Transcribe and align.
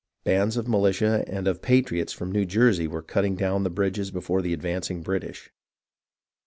Bands 0.23 0.57
of 0.57 0.67
militia 0.67 1.23
and 1.27 1.47
of 1.47 1.61
patriots 1.61 2.11
from 2.11 2.31
New 2.31 2.43
Jersey 2.43 2.87
were 2.87 3.03
cutting 3.03 3.35
down 3.35 3.61
the 3.63 3.69
bridges 3.69 4.09
before 4.09 4.41
the 4.41 4.57
advanc 4.57 4.89
ing 4.89 5.03
British. 5.03 5.51